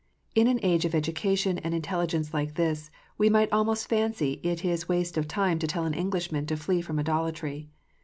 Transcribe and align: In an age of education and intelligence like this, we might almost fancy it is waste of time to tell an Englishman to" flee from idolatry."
In 0.33 0.47
an 0.47 0.59
age 0.63 0.83
of 0.83 0.95
education 0.95 1.59
and 1.59 1.75
intelligence 1.75 2.33
like 2.33 2.55
this, 2.55 2.89
we 3.19 3.29
might 3.29 3.51
almost 3.53 3.87
fancy 3.87 4.39
it 4.41 4.65
is 4.65 4.89
waste 4.89 5.15
of 5.15 5.27
time 5.27 5.59
to 5.59 5.67
tell 5.67 5.85
an 5.85 5.93
Englishman 5.93 6.47
to" 6.47 6.57
flee 6.57 6.81
from 6.81 6.97
idolatry." 6.97 7.69